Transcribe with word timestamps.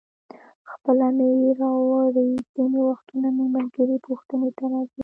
خپله 0.71 1.07
مې 1.17 1.31
راوړي، 1.61 2.29
ځینې 2.53 2.79
وختونه 2.89 3.27
مې 3.35 3.45
ملګري 3.55 3.97
پوښتنې 4.07 4.49
ته 4.57 4.63
راځي. 4.71 4.99